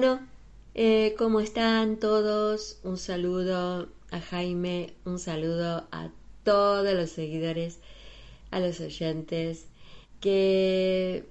Bueno, 0.00 0.20
eh, 0.76 1.16
¿cómo 1.18 1.40
están 1.40 1.96
todos? 1.96 2.78
Un 2.84 2.98
saludo 2.98 3.88
a 4.12 4.20
Jaime, 4.20 4.94
un 5.04 5.18
saludo 5.18 5.88
a 5.90 6.10
todos 6.44 6.94
los 6.94 7.10
seguidores, 7.10 7.80
a 8.52 8.60
los 8.60 8.78
oyentes 8.78 9.66
que 10.20 11.24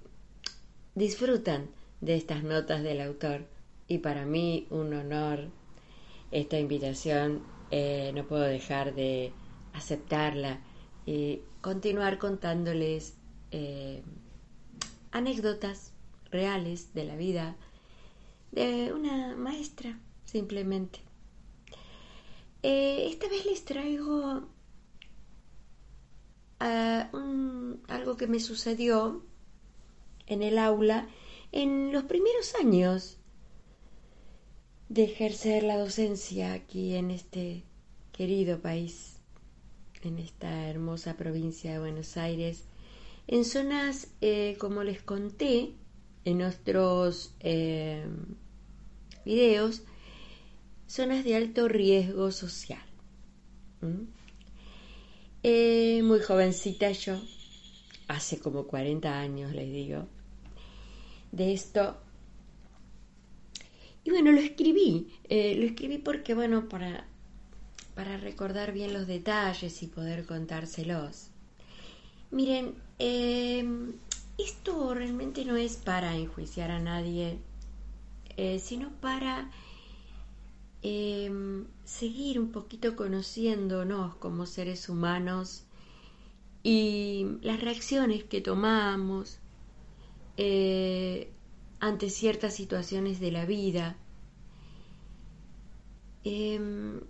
disfrutan 0.95 1.69
de 2.01 2.15
estas 2.15 2.43
notas 2.43 2.83
del 2.83 2.99
autor. 2.99 3.45
Y 3.87 3.99
para 3.99 4.25
mí 4.25 4.67
un 4.69 4.93
honor 4.93 5.47
esta 6.31 6.59
invitación, 6.59 7.43
eh, 7.71 8.11
no 8.13 8.27
puedo 8.27 8.43
dejar 8.43 8.95
de 8.95 9.31
aceptarla 9.71 10.59
y 11.05 11.39
continuar 11.61 12.17
contándoles 12.17 13.15
eh, 13.51 14.03
anécdotas 15.11 15.93
reales 16.31 16.93
de 16.93 17.05
la 17.05 17.15
vida 17.15 17.55
una 18.93 19.35
maestra, 19.35 19.99
simplemente. 20.25 20.99
Eh, 22.63 23.07
esta 23.07 23.29
vez 23.29 23.45
les 23.45 23.63
traigo 23.65 24.47
ah, 26.59 27.09
algo 27.87 28.17
que 28.17 28.27
me 28.27 28.39
sucedió 28.39 29.23
en 30.25 30.41
el 30.43 30.57
aula 30.57 31.07
en 31.51 31.91
los 31.91 32.03
primeros 32.05 32.55
años 32.55 33.17
de 34.89 35.03
ejercer 35.03 35.63
la 35.63 35.77
docencia 35.77 36.53
aquí 36.53 36.95
en 36.95 37.11
este 37.11 37.63
querido 38.11 38.59
país, 38.59 39.17
en 40.01 40.17
esta 40.17 40.67
hermosa 40.69 41.15
provincia 41.15 41.73
de 41.73 41.79
Buenos 41.79 42.17
Aires, 42.17 42.65
en 43.27 43.45
zonas, 43.45 44.07
eh, 44.21 44.55
como 44.59 44.83
les 44.83 45.01
conté, 45.01 45.73
en 46.25 46.39
nuestros 46.39 47.33
eh, 47.39 48.05
videos 49.27 49.83
zonas 50.87 51.25
de 51.25 51.35
alto 51.35 51.67
riesgo 51.67 52.31
social. 52.31 52.81
Eh, 55.43 56.01
muy 56.03 56.21
jovencita 56.21 56.89
yo, 56.91 57.21
hace 58.07 58.39
como 58.39 58.67
40 58.67 59.19
años 59.19 59.51
les 59.51 59.69
digo, 59.69 60.07
de 61.33 61.53
esto. 61.53 61.97
Y 64.05 64.11
bueno, 64.11 64.31
lo 64.31 64.39
escribí, 64.39 65.13
eh, 65.25 65.55
lo 65.55 65.65
escribí 65.65 65.97
porque, 65.97 66.33
bueno, 66.33 66.69
para, 66.69 67.05
para 67.93 68.15
recordar 68.15 68.71
bien 68.71 68.93
los 68.93 69.07
detalles 69.07 69.83
y 69.83 69.87
poder 69.87 70.25
contárselos. 70.25 71.31
Miren, 72.31 72.75
esto 72.97 74.93
realmente 74.93 75.43
no 75.43 75.57
es 75.57 75.75
para 75.75 76.15
enjuiciar 76.15 76.71
a 76.71 76.79
nadie, 76.79 77.39
eh, 78.37 78.59
sino 78.59 78.91
para 79.01 79.49
em, 80.81 81.65
seguir 81.83 82.39
un 82.39 82.51
poquito 82.51 82.95
conociéndonos 82.95 84.15
como 84.15 84.45
seres 84.45 84.89
humanos 84.89 85.65
y 86.63 87.25
las 87.41 87.59
reacciones 87.61 88.23
que 88.23 88.41
tomamos 88.41 89.39
eh, 90.37 91.31
ante 91.79 92.09
ciertas 92.09 92.55
situaciones 92.55 93.19
de 93.19 93.31
la 93.31 93.45
vida. 93.45 93.97
Em, 96.23 97.01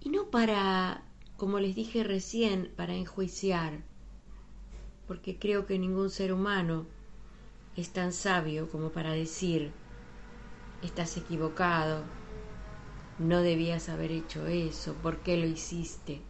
y 0.00 0.08
no 0.10 0.30
para, 0.30 1.04
como 1.36 1.58
les 1.60 1.74
dije 1.74 2.04
recién, 2.04 2.72
para 2.76 2.94
enjuiciar 2.94 3.82
porque 5.06 5.38
creo 5.38 5.66
que 5.66 5.78
ningún 5.78 6.10
ser 6.10 6.32
humano 6.32 6.86
es 7.76 7.90
tan 7.90 8.12
sabio 8.12 8.68
como 8.70 8.90
para 8.90 9.12
decir, 9.12 9.72
estás 10.86 11.16
equivocado, 11.16 12.04
no 13.18 13.40
debías 13.40 13.88
haber 13.88 14.12
hecho 14.12 14.46
eso, 14.46 14.94
¿por 14.94 15.18
qué 15.22 15.36
lo 15.36 15.46
hiciste? 15.46 16.20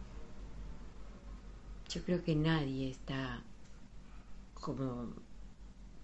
Yo 1.89 2.03
creo 2.03 2.23
que 2.23 2.35
nadie 2.35 2.89
está 2.89 3.43
como 4.53 5.13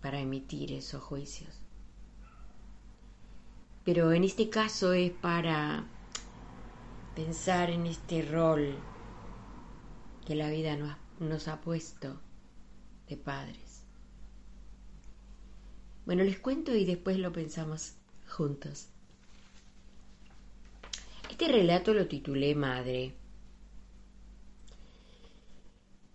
para 0.01 0.19
emitir 0.19 0.71
esos 0.71 1.03
juicios. 1.03 1.59
Pero 3.83 4.11
en 4.11 4.23
este 4.23 4.49
caso 4.49 4.93
es 4.93 5.11
para 5.11 5.85
pensar 7.15 7.71
en 7.71 7.87
este 7.87 8.21
rol 8.21 8.75
que 10.25 10.35
la 10.35 10.49
vida 10.49 10.77
nos, 11.19 11.47
ha 11.47 11.61
puesto 11.61 12.19
padres. 13.17 13.83
Bueno, 16.05 16.23
les 16.23 16.39
cuento 16.39 16.75
y 16.75 16.85
después 16.85 17.17
lo 17.17 17.31
pensamos 17.31 17.95
juntos. 18.31 18.87
Este 21.29 21.47
relato 21.47 21.93
lo 21.93 22.07
titulé 22.07 22.55
Madre. 22.55 23.13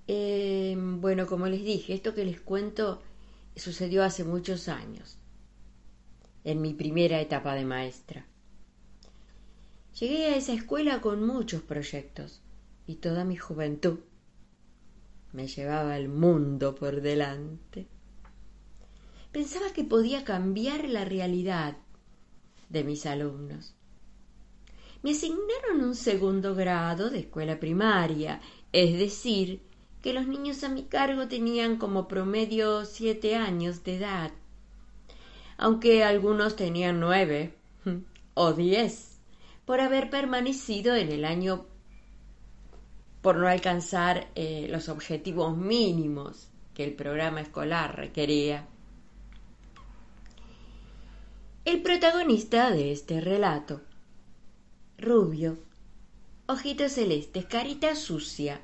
Em, 0.06 1.00
bueno, 1.00 1.26
como 1.26 1.46
les 1.46 1.64
dije, 1.64 1.94
esto 1.94 2.14
que 2.14 2.24
les 2.24 2.40
cuento 2.40 3.02
sucedió 3.56 4.04
hace 4.04 4.22
muchos 4.22 4.68
años, 4.68 5.18
en 6.44 6.60
mi 6.60 6.74
primera 6.74 7.20
etapa 7.20 7.54
de 7.54 7.64
maestra. 7.64 8.26
Llegué 9.98 10.26
a 10.26 10.36
esa 10.36 10.52
escuela 10.52 11.00
con 11.00 11.26
muchos 11.26 11.62
proyectos 11.62 12.42
y 12.86 12.96
toda 12.96 13.24
mi 13.24 13.36
juventud 13.36 13.98
me 15.32 15.48
llevaba 15.48 15.96
el 15.96 16.08
mundo 16.08 16.74
por 16.74 17.00
delante. 17.00 17.86
Pensaba 19.32 19.72
que 19.72 19.84
podía 19.84 20.24
cambiar 20.24 20.88
la 20.88 21.04
realidad 21.04 21.76
de 22.68 22.84
mis 22.84 23.06
alumnos. 23.06 23.74
Me 25.02 25.12
asignaron 25.12 25.84
un 25.84 25.94
segundo 25.94 26.54
grado 26.54 27.10
de 27.10 27.20
escuela 27.20 27.60
primaria, 27.60 28.40
es 28.72 28.98
decir, 28.98 29.60
que 30.02 30.12
los 30.12 30.26
niños 30.26 30.62
a 30.64 30.68
mi 30.68 30.84
cargo 30.84 31.28
tenían 31.28 31.76
como 31.76 32.08
promedio 32.08 32.84
siete 32.84 33.36
años 33.36 33.84
de 33.84 33.96
edad, 33.96 34.32
aunque 35.58 36.04
algunos 36.04 36.56
tenían 36.56 37.00
nueve 37.00 37.54
o 38.34 38.52
diez, 38.52 39.18
por 39.64 39.80
haber 39.80 40.10
permanecido 40.10 40.94
en 40.94 41.10
el 41.10 41.24
año 41.24 41.66
por 43.20 43.36
no 43.36 43.48
alcanzar 43.48 44.28
eh, 44.36 44.68
los 44.70 44.88
objetivos 44.88 45.56
mínimos 45.56 46.48
que 46.74 46.84
el 46.84 46.94
programa 46.94 47.40
escolar 47.40 47.96
requería. 47.96 48.68
El 51.66 51.82
protagonista 51.82 52.70
de 52.70 52.92
este 52.92 53.20
relato, 53.20 53.82
rubio, 54.96 55.58
ojitos 56.46 56.92
celestes, 56.92 57.44
carita 57.44 57.94
sucia, 57.96 58.60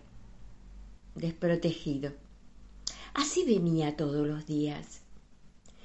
desprotegido. 1.15 2.13
Así 3.13 3.45
venía 3.45 3.97
todos 3.97 4.27
los 4.27 4.47
días. 4.47 5.03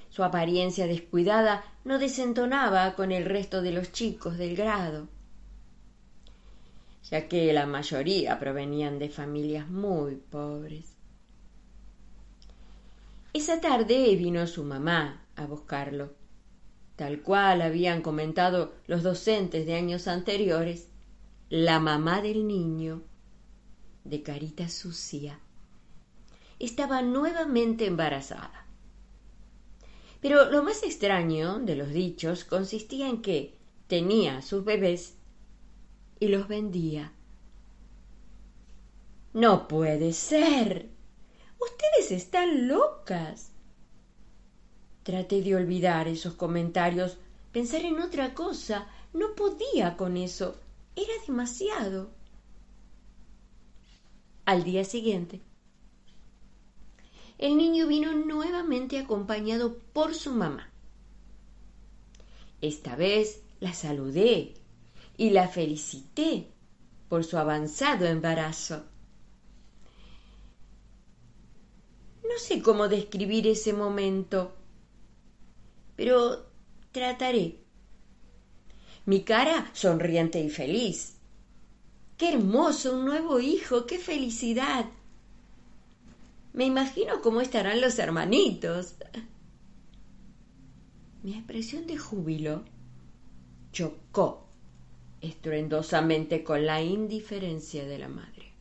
Su 0.09 0.23
apariencia 0.23 0.87
descuidada 0.87 1.65
no 1.83 1.99
desentonaba 1.99 2.95
con 2.95 3.11
el 3.11 3.25
resto 3.25 3.61
de 3.61 3.71
los 3.71 3.91
chicos 3.91 4.37
del 4.37 4.55
grado 4.55 5.09
ya 7.09 7.27
que 7.27 7.53
la 7.53 7.65
mayoría 7.65 8.37
provenían 8.37 8.99
de 8.99 9.09
familias 9.09 9.69
muy 9.69 10.15
pobres. 10.15 10.93
Esa 13.33 13.61
tarde 13.61 14.15
vino 14.15 14.45
su 14.45 14.63
mamá 14.63 15.25
a 15.35 15.45
buscarlo. 15.45 16.26
Tal 16.97 17.21
cual 17.21 17.61
habían 17.61 18.01
comentado 18.01 18.73
los 18.87 19.03
docentes 19.03 19.65
de 19.65 19.75
años 19.75 20.07
anteriores, 20.07 20.89
la 21.49 21.79
mamá 21.79 22.21
del 22.21 22.47
niño, 22.47 23.03
de 24.03 24.23
carita 24.23 24.67
sucia, 24.67 25.39
estaba 26.59 27.03
nuevamente 27.03 27.85
embarazada. 27.85 28.65
Pero 30.21 30.49
lo 30.49 30.63
más 30.63 30.81
extraño 30.81 31.59
de 31.59 31.75
los 31.75 31.89
dichos 31.89 32.43
consistía 32.43 33.07
en 33.07 33.21
que 33.21 33.55
tenía 33.87 34.41
sus 34.41 34.65
bebés 34.65 35.15
y 36.19 36.29
los 36.29 36.47
vendía. 36.47 37.13
No 39.33 39.67
puede 39.67 40.13
ser. 40.13 40.89
Ustedes 41.59 42.11
están 42.11 42.67
locas. 42.67 43.51
Traté 45.07 45.41
de 45.41 45.55
olvidar 45.55 46.09
esos 46.09 46.33
comentarios, 46.33 47.15
pensar 47.53 47.85
en 47.85 48.01
otra 48.01 48.33
cosa. 48.33 48.89
No 49.13 49.35
podía 49.35 49.95
con 49.95 50.17
eso. 50.17 50.59
Era 50.97 51.13
demasiado. 51.25 52.09
Al 54.43 54.65
día 54.65 54.83
siguiente, 54.83 55.39
el 57.37 57.55
niño 57.55 57.87
vino 57.87 58.11
nuevamente 58.11 58.99
acompañado 58.99 59.77
por 59.93 60.13
su 60.13 60.33
mamá. 60.33 60.69
Esta 62.59 62.97
vez 62.97 63.43
la 63.61 63.71
saludé 63.73 64.55
y 65.15 65.29
la 65.29 65.47
felicité 65.47 66.51
por 67.07 67.23
su 67.23 67.37
avanzado 67.37 68.05
embarazo. 68.07 68.83
No 72.23 72.37
sé 72.37 72.61
cómo 72.61 72.89
describir 72.89 73.47
ese 73.47 73.71
momento, 73.71 74.56
pero 75.97 76.45
trataré. 76.93 77.59
Mi 79.05 79.23
cara 79.23 79.69
sonriente 79.73 80.39
y 80.39 80.49
feliz. 80.49 81.17
¡Qué 82.17 82.29
hermoso! 82.29 82.95
Un 82.95 83.05
nuevo 83.05 83.39
hijo, 83.39 83.85
qué 83.85 83.97
felicidad. 83.97 84.85
Me 86.53 86.65
imagino 86.65 87.21
cómo 87.21 87.41
estarán 87.41 87.81
los 87.81 87.99
hermanitos. 87.99 88.95
Mi 91.23 91.33
expresión 91.33 91.87
de 91.87 91.97
júbilo 91.97 92.63
chocó 93.71 94.47
estruendosamente 95.21 96.43
con 96.43 96.65
la 96.65 96.81
indiferencia 96.81 97.85
de 97.85 97.97
la 97.97 98.07
madre, 98.07 98.53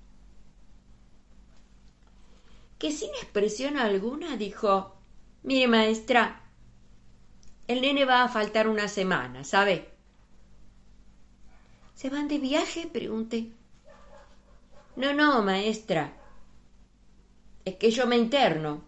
que 2.78 2.90
sin 2.90 3.10
expresión 3.10 3.76
alguna 3.76 4.36
dijo 4.36 4.96
Mire, 5.42 5.68
maestra, 5.68 6.45
el 7.68 7.80
nene 7.80 8.04
va 8.04 8.22
a 8.22 8.28
faltar 8.28 8.68
una 8.68 8.88
semana, 8.88 9.44
¿sabe? 9.44 9.88
¿Se 11.94 12.10
van 12.10 12.28
de 12.28 12.38
viaje? 12.38 12.86
pregunté. 12.86 13.52
No, 14.96 15.12
no, 15.12 15.42
maestra. 15.42 16.12
Es 17.64 17.76
que 17.76 17.90
yo 17.90 18.06
me 18.06 18.16
interno 18.16 18.84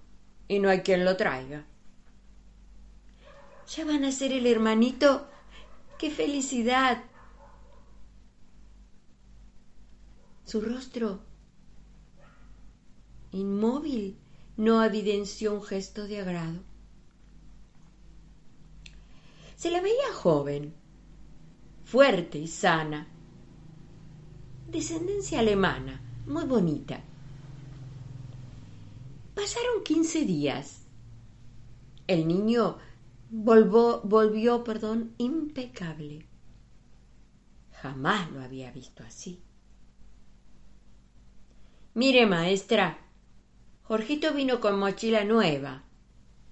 y 0.46 0.58
no 0.58 0.68
hay 0.68 0.82
quien 0.82 1.04
lo 1.04 1.16
traiga. 1.16 1.64
¿Ya 3.68 3.84
van 3.84 4.04
a 4.04 4.12
ser 4.12 4.32
el 4.32 4.46
hermanito? 4.46 5.28
¡Qué 5.98 6.10
felicidad! 6.10 7.02
Su 10.44 10.62
rostro, 10.62 11.20
inmóvil, 13.32 14.16
no 14.56 14.82
evidenció 14.82 15.52
un 15.52 15.62
gesto 15.62 16.06
de 16.06 16.20
agrado. 16.20 16.62
Se 19.58 19.72
la 19.72 19.80
veía 19.80 20.14
joven, 20.14 20.72
fuerte 21.82 22.38
y 22.38 22.46
sana, 22.46 23.08
descendencia 24.68 25.40
alemana, 25.40 26.00
muy 26.28 26.44
bonita. 26.44 27.00
Pasaron 29.34 29.82
quince 29.82 30.24
días. 30.24 30.86
El 32.06 32.28
niño 32.28 32.78
volvió, 33.30 34.62
perdón, 34.62 35.16
impecable. 35.18 36.28
Jamás 37.82 38.30
lo 38.30 38.40
había 38.40 38.70
visto 38.70 39.02
así. 39.02 39.42
Mire, 41.94 42.26
maestra, 42.26 42.96
Jorgito 43.82 44.32
vino 44.34 44.60
con 44.60 44.78
mochila 44.78 45.24
nueva, 45.24 45.82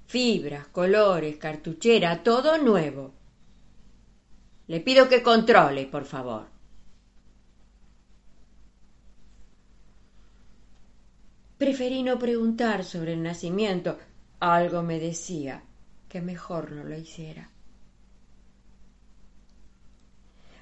fibras, 0.06 0.68
colores, 0.68 1.36
cartuchera, 1.36 2.22
todo 2.22 2.58
nuevo. 2.58 3.12
Le 4.68 4.80
pido 4.80 5.08
que 5.08 5.22
controle, 5.22 5.86
por 5.86 6.04
favor. 6.04 6.46
Preferí 11.58 12.02
no 12.02 12.18
preguntar 12.18 12.84
sobre 12.84 13.14
el 13.14 13.22
nacimiento. 13.22 13.98
Algo 14.40 14.82
me 14.82 15.00
decía 15.00 15.62
que 16.08 16.20
mejor 16.20 16.72
no 16.72 16.84
lo 16.84 16.96
hiciera. 16.96 17.50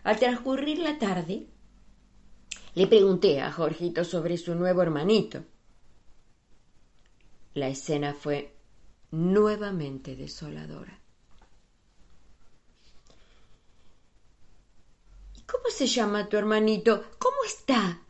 Al 0.05 0.19
transcurrir 0.19 0.79
la 0.79 0.99
tarde, 0.99 1.47
le 2.75 2.87
pregunté 2.87 3.41
a 3.41 3.51
Jorgito 3.51 4.05
sobre 4.05 4.37
su 4.37 4.55
nuevo 4.55 4.83
hermanito. 4.83 5.45
La 7.55 7.69
escena 7.69 8.15
fue 8.15 8.54
nuevamente 9.15 10.17
desoladora. 10.17 10.99
¿Y 15.37 15.43
cómo 15.43 15.71
se 15.71 15.87
llama 15.87 16.29
tu 16.29 16.37
hermanito? 16.37 17.05
¿Cómo 17.19 17.37
está? 17.47 18.03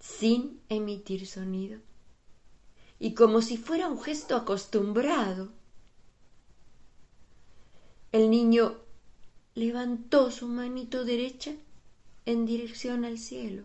Sin 0.00 0.62
emitir 0.68 1.26
sonido 1.26 1.80
y 2.98 3.14
como 3.14 3.42
si 3.42 3.58
fuera 3.58 3.88
un 3.88 4.00
gesto 4.00 4.36
acostumbrado. 4.36 5.50
El 8.10 8.30
niño 8.30 8.78
levantó 9.54 10.30
su 10.30 10.48
manito 10.48 11.04
derecha 11.04 11.52
en 12.24 12.46
dirección 12.46 13.04
al 13.04 13.18
cielo, 13.18 13.64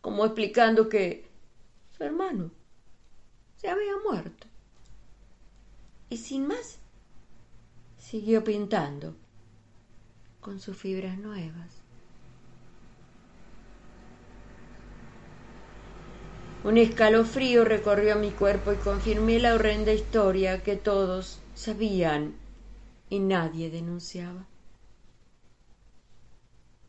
como 0.00 0.24
explicando 0.24 0.88
que 0.88 1.28
su 1.96 2.04
hermano 2.04 2.50
se 3.64 3.70
había 3.70 3.96
muerto. 4.06 4.46
Y 6.10 6.18
sin 6.18 6.46
más, 6.46 6.76
siguió 7.96 8.44
pintando 8.44 9.14
con 10.42 10.60
sus 10.60 10.76
fibras 10.76 11.16
nuevas. 11.16 11.70
Un 16.62 16.76
escalofrío 16.76 17.64
recorrió 17.64 18.16
mi 18.16 18.32
cuerpo 18.32 18.70
y 18.74 18.76
confirmé 18.76 19.38
la 19.38 19.54
horrenda 19.54 19.94
historia 19.94 20.62
que 20.62 20.76
todos 20.76 21.40
sabían 21.54 22.34
y 23.08 23.18
nadie 23.18 23.70
denunciaba. 23.70 24.44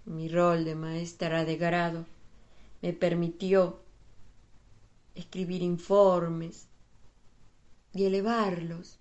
Mi 0.03 0.27
rol 0.27 0.65
de 0.65 0.75
maestra 0.75 1.45
de 1.45 1.55
grado 1.55 2.05
me 2.81 2.91
permitió 2.91 3.84
escribir 5.15 5.61
informes 5.61 6.67
y 7.93 8.05
elevarlos 8.05 8.99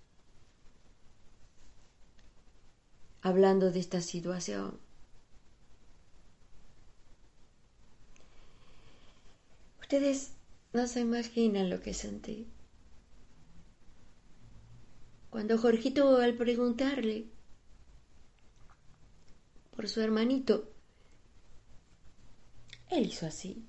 hablando 3.21 3.71
de 3.71 3.79
esta 3.79 4.01
situación. 4.01 4.79
Ustedes 9.81 10.33
no 10.73 10.87
se 10.87 11.01
imaginan 11.01 11.69
lo 11.69 11.81
que 11.81 11.93
sentí. 11.93 12.47
Cuando 15.29 15.57
Jorgito, 15.57 16.17
al 16.17 16.35
preguntarle 16.35 17.27
por 19.75 19.89
su 19.89 20.01
hermanito, 20.01 20.71
él 22.89 23.07
hizo 23.07 23.25
así. 23.25 23.65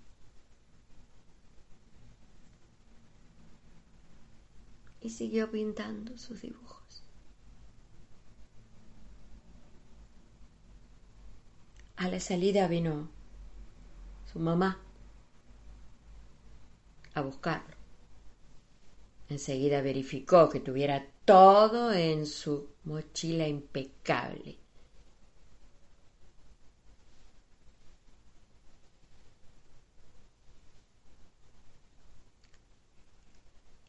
Y 5.06 5.10
siguió 5.10 5.52
pintando 5.52 6.18
sus 6.18 6.42
dibujos. 6.42 7.04
A 11.94 12.08
la 12.08 12.18
salida 12.18 12.66
vino 12.66 13.08
su 14.24 14.40
mamá 14.40 14.82
a 17.14 17.20
buscarlo. 17.20 17.76
Enseguida 19.28 19.80
verificó 19.80 20.48
que 20.48 20.58
tuviera 20.58 21.06
todo 21.24 21.92
en 21.92 22.26
su 22.26 22.70
mochila 22.82 23.46
impecable. 23.46 24.58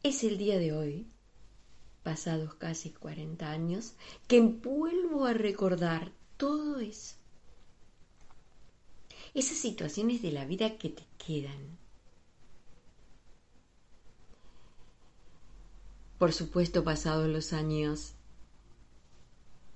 Es 0.08 0.24
el 0.24 0.38
día 0.38 0.58
de 0.58 0.72
hoy 0.72 1.06
pasados 2.02 2.54
casi 2.54 2.88
40 2.88 3.50
años, 3.50 3.92
que 4.26 4.40
vuelvo 4.40 5.26
a 5.26 5.34
recordar 5.34 6.12
todo 6.38 6.80
eso. 6.80 7.16
Esas 9.34 9.58
situaciones 9.58 10.22
de 10.22 10.32
la 10.32 10.46
vida 10.46 10.78
que 10.78 10.88
te 10.88 11.04
quedan. 11.18 11.76
Por 16.18 16.32
supuesto, 16.32 16.84
pasados 16.84 17.28
los 17.28 17.52
años, 17.52 18.14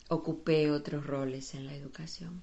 ocupé 0.09 0.71
otros 0.71 1.07
roles 1.07 1.53
en 1.53 1.67
la 1.67 1.75
educación. 1.75 2.43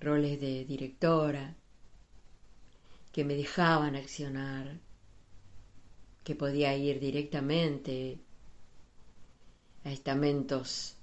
Roles 0.00 0.40
de 0.40 0.64
directora, 0.64 1.54
que 3.12 3.24
me 3.24 3.34
dejaban 3.34 3.94
accionar, 3.94 4.84
que 6.26 6.34
podía 6.34 6.76
ir 6.76 6.98
directamente 6.98 8.18
a 9.84 9.92
estamentos 9.92 10.96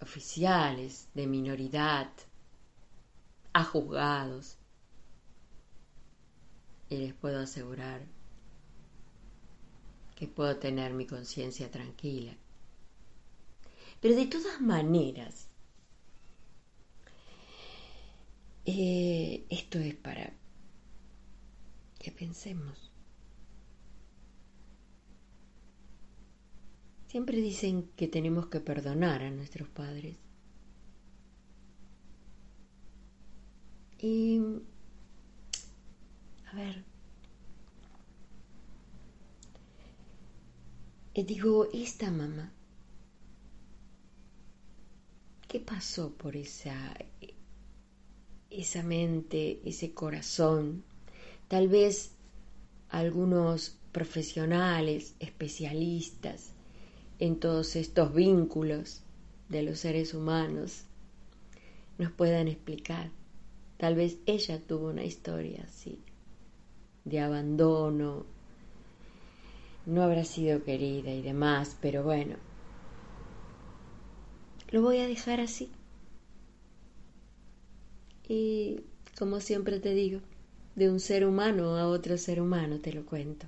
oficiales 0.00 1.08
de 1.14 1.26
minoridad, 1.26 2.08
a 3.52 3.64
juzgados. 3.64 4.56
Y 6.90 6.98
les 6.98 7.12
puedo 7.12 7.40
asegurar 7.40 8.06
que 10.14 10.28
puedo 10.28 10.56
tener 10.58 10.94
mi 10.94 11.06
conciencia 11.06 11.68
tranquila. 11.68 12.36
Pero 14.00 14.14
de 14.14 14.26
todas 14.26 14.60
maneras, 14.60 15.48
eh, 18.64 19.44
esto 19.50 19.80
es 19.80 19.96
para 19.96 20.32
que 21.98 22.12
pensemos. 22.12 22.87
Siempre 27.08 27.38
dicen 27.40 27.88
que 27.96 28.06
tenemos 28.06 28.48
que 28.48 28.60
perdonar 28.60 29.22
a 29.22 29.30
nuestros 29.30 29.66
padres. 29.68 30.16
Y, 33.98 34.40
a 36.52 36.54
ver, 36.54 36.84
y 41.14 41.22
digo, 41.22 41.66
esta 41.72 42.10
mamá, 42.10 42.52
¿qué 45.48 45.60
pasó 45.60 46.12
por 46.12 46.36
esa, 46.36 46.94
esa 48.50 48.82
mente, 48.82 49.62
ese 49.64 49.94
corazón? 49.94 50.84
Tal 51.48 51.68
vez 51.68 52.12
algunos 52.90 53.78
profesionales, 53.92 55.14
especialistas, 55.20 56.52
en 57.18 57.40
todos 57.40 57.74
estos 57.76 58.14
vínculos 58.14 59.02
de 59.48 59.62
los 59.62 59.80
seres 59.80 60.14
humanos 60.14 60.84
nos 61.98 62.12
puedan 62.12 62.48
explicar. 62.48 63.10
Tal 63.76 63.94
vez 63.94 64.18
ella 64.26 64.60
tuvo 64.60 64.88
una 64.88 65.04
historia 65.04 65.64
así, 65.66 66.00
de 67.04 67.20
abandono, 67.20 68.24
no 69.86 70.02
habrá 70.02 70.24
sido 70.24 70.62
querida 70.64 71.12
y 71.12 71.22
demás, 71.22 71.76
pero 71.80 72.04
bueno, 72.04 72.36
lo 74.70 74.82
voy 74.82 74.98
a 74.98 75.06
dejar 75.06 75.40
así. 75.40 75.70
Y 78.28 78.80
como 79.18 79.40
siempre 79.40 79.80
te 79.80 79.94
digo, 79.94 80.20
de 80.76 80.90
un 80.90 81.00
ser 81.00 81.24
humano 81.24 81.76
a 81.76 81.88
otro 81.88 82.18
ser 82.18 82.40
humano 82.40 82.78
te 82.78 82.92
lo 82.92 83.06
cuento. 83.06 83.46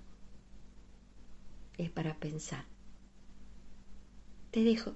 Es 1.77 1.91
para 1.91 2.15
pensar 2.15 2.65
te 4.51 4.65
dejo. 4.65 4.93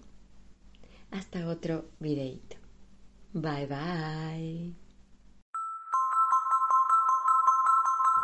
Hasta 1.11 1.47
otro 1.47 1.87
videito. 2.01 2.57
Bye 3.33 3.67
bye. 3.67 4.75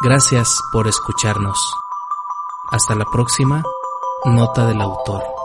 Gracias 0.02 0.58
por 0.72 0.88
escucharnos. 0.88 1.58
Hasta 2.72 2.94
la 2.94 3.04
próxima. 3.04 3.62
Nota 4.24 4.66
del 4.66 4.80
autor. 4.80 5.39